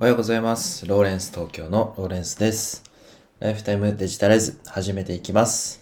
[0.00, 0.86] おはようございます。
[0.86, 2.84] ローレンス東京のローレンスです。
[3.40, 5.80] ライフタイムデジタライズ始めていきます。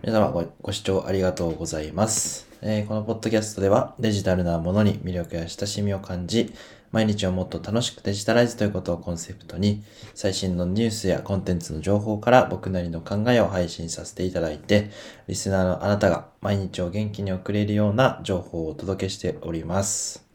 [0.00, 6.54] 皆様ご視聴ありがとうございます、えーこのポッドキャストではデジタルなものに魅力や親しみを感じ、
[6.92, 9.82] 毎日をもっと楽しくデジタライズということをコンセプトに、
[10.14, 14.92] 最新のニュースやコンテンツの情報から僕なりの考えを配信させていただいて、
[15.26, 20.25] リスナーのあなたが毎日を元気に送れるような情報をお届けしております。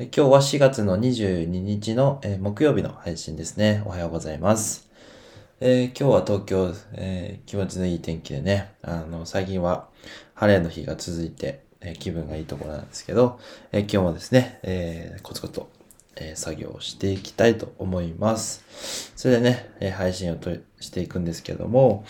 [0.00, 3.82] 今日は4月の22日の、木曜日の配信ですね。
[3.84, 4.88] おはようございます。
[5.60, 9.88] えー今日は東京、えー気持ちのいい天気でね、あの、最近は
[10.32, 13.40] 晴れの日が続いて、え気分がいいところなんですけど、
[13.72, 15.70] え今日もですね、えコツコツと、
[16.16, 19.12] え作業をしていきたいと思います。
[19.16, 22.06] それでね、え配信をとしていくんですけども、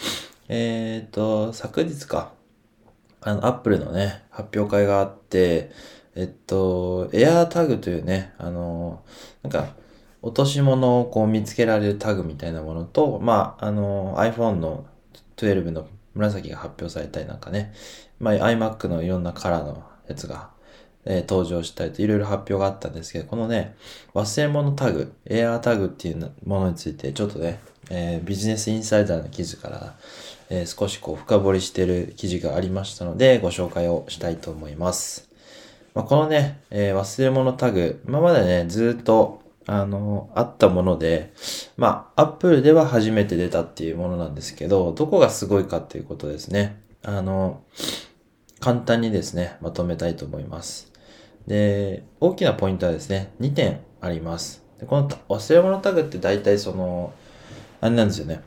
[0.47, 2.35] えっ、と、昨日か、
[3.21, 5.73] あの、アップルのね、発表会があって、
[6.15, 9.03] えっと、AirTag というね、あの、
[9.43, 9.75] なんか、
[10.23, 14.85] 落とし物をこう見つけられるタグみたいなものと、まあ、あの、iPhone の
[15.37, 17.73] 12の紫が発表されたりなんかね、
[18.19, 20.51] まあ、iMac のいろんなカラーのやつが、
[21.07, 23.77] えー登場したりといろいろ発表があったんですけど、このね、
[24.13, 29.97] 忘れ物タグ、AirTag っていうものについて、ちょっとね、えービジネスインサイダーの記事から、
[30.51, 35.30] えー少しこう深掘りしてる記事がありましたので、ご紹介をしたいと思います。
[35.95, 41.33] まあ、このね、えー忘れ物タグ、今までね、ずっと、あの、あったもので、
[41.77, 46.81] まあ、Apple では初めて出たっていうものなんですけど、どこがすごいかっていうことですね。
[47.03, 47.63] あの、
[48.61, 50.93] 簡単にですね、まとめたいと思います。
[51.47, 54.63] で、大きなポイントはですね、2点あります。
[54.79, 57.13] でこの忘れ物タグって大体その、
[57.81, 58.41] あれなんですよね。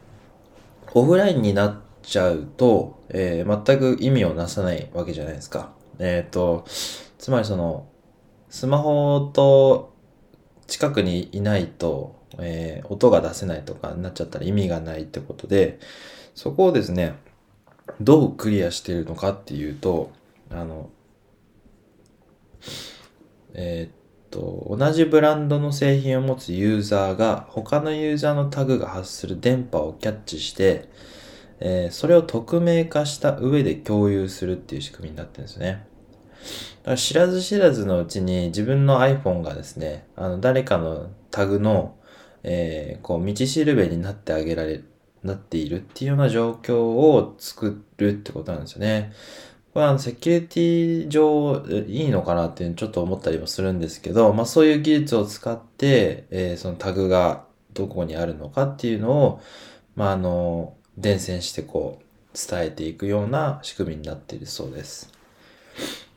[0.94, 5.73] オフラインになっちゃうと、えー全く意味をなさないわけじゃないですか。
[6.00, 6.66] えっ、と、
[7.23, 7.88] つまりその、
[8.49, 9.95] スマホと
[10.67, 15.79] 近くにいないと、えー音が出せないとかになっちゃったら意味がないってことで、
[16.35, 17.13] そこをですね、
[18.01, 20.12] どうクリアしてるのかっていうと、
[20.50, 20.89] あの、
[23.53, 30.89] えーっと、同じブランドの製品を持つユーザーが他のユーザーのタグが発する電波をキャッチして、
[31.62, 35.93] えーそれを匿名化した上で共有するっていう仕組みになってるんですね。
[36.98, 41.96] 知らず知らずのうちに自分の iPhone がですね、あの誰かのタグの、
[42.44, 44.86] えーこう道しるべになってあげられる、
[45.24, 49.14] なっているっていうような状況を作るってことなんですよね。
[49.74, 59.42] これはセキュリティ上いいのかなっていうのちょっと思ったりもするんですけど、まあそういう技術を使って、えーそのタグがどこにあるのかっていうのを、
[59.96, 65.12] まああの、伝染してこう伝えていくような仕組みになっているそうです。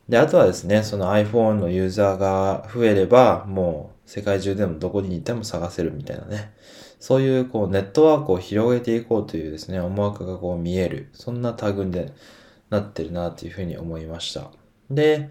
[0.09, 6.53] で、あとはですね、その iPhone のユーザーが増えれば、もう世界中でもどこにいても探せるみたいなね。
[6.99, 11.09] そういうこうネットワークを広げていこうというですね、思惑がこう見える。
[11.13, 12.13] そんなタグで
[12.69, 14.49] なってるなというふうに思いました。
[14.89, 15.29] で、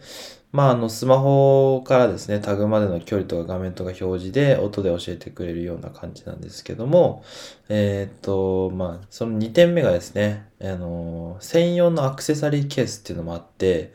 [0.53, 7.25] まああのスマホからですね、タグまでの距離とか画面とか表示で音で教えてくれるような感じなんですけども、
[7.69, 13.92] えーっと、まあその2点目がですね、あの、専用のアクセサリーケースっていうのもあって、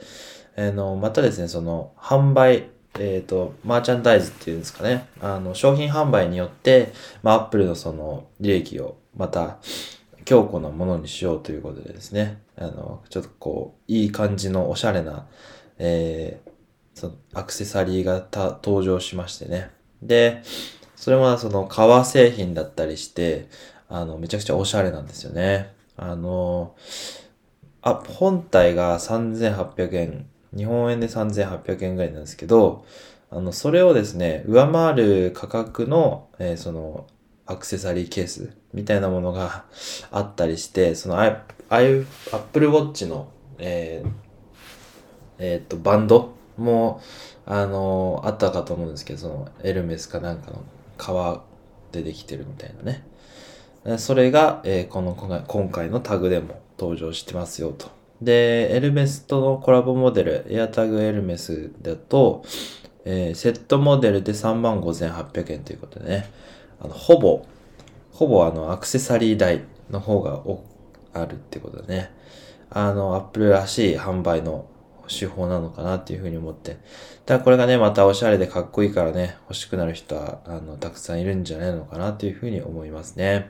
[0.58, 2.70] あの、またですね、その、販売、
[3.00, 5.08] えっ、と、マーチャンダイズっていうんですかね。
[5.22, 6.92] あの、商品販売によって、
[7.24, 9.58] まあ、アップルのその、利益を、また、
[10.26, 12.42] 強固なものにしようということでですね。
[12.58, 15.28] あの、ちょっとこう、いい感じのおしゃれな、
[15.78, 16.52] えー
[16.94, 19.72] その、アクセサリーがた登場しましてね。
[20.02, 20.44] で、
[20.96, 23.48] それはその、革製品だったりして、
[23.90, 25.74] あの、めちゃくちゃおしゃれなんですよね。
[25.98, 26.76] あの、
[27.82, 32.86] あ、本体が3800円、日本円で3800円ぐらいなんですけど、
[33.30, 37.08] あの、それをですね、上回る価格の、えーその、
[37.46, 39.66] アクセサリーケースみたいなものが
[40.12, 44.10] あったりして、その、アイ、アイ、Apple Watch の、えー
[45.40, 47.02] えーっと、バンドも、
[47.46, 50.64] あの、あったかと思うんですけど、その、エルメスかなんかの
[50.97, 51.44] 革
[51.92, 53.97] でできてるみたいなね。
[53.97, 55.16] それが、えーこの
[55.47, 58.01] 今回のタグでも登場してますよと。
[58.22, 62.44] で、エルメスとのコラボモデル、AirTag エルメスだと、
[63.03, 66.29] えーセットモデルで35,800円ということでね、
[66.79, 67.46] あのほぼ、
[68.12, 70.64] ほぼあのアクセサリー代の方がお
[71.14, 72.12] あるってことでね、
[72.70, 74.66] あの、Apple らしい販売の
[75.08, 76.78] 手法なのかなっていうふうに思って。
[77.26, 83.50] ただこれがね、またおしゃれでかっこいいからね、欲しくなる人は、あの、たくさんいるんじゃないのかなっていうふうに思いますね。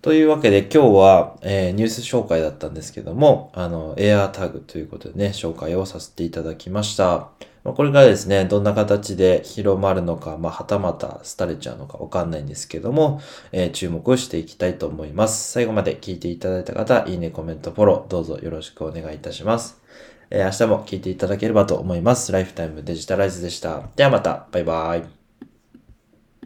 [0.00, 7.30] というわけで今日は、えーニュース紹介だったんですけども、あの、AirTag ということでね、紹介をさせていただきました。
[7.64, 15.50] まこれからですね、どんな形で広まるのか、まあ、はたまた廃れちゃうのかわかんないんですけども、えー、注目をしていきたいと思います。
[15.50, 19.80] 最後まで聞いていただいた方、いいね、コメント、フォロー、どうぞよろしくお願いいたします。
[20.30, 22.30] えー、明日も聞いていただければと思います。
[22.30, 23.88] ライフタイムデジタライズでした。
[23.96, 25.17] ではまた、バイバイ。